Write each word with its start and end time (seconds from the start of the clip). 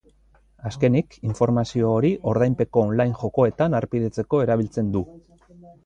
Azkenik, 0.69 1.17
informazio 1.31 1.91
hori 1.99 2.11
ordainpeko 2.33 2.83
online 2.87 3.17
jokoetan 3.23 3.81
harpidetzeko 3.83 4.45
erabiltzen 4.49 4.95
du. 4.99 5.09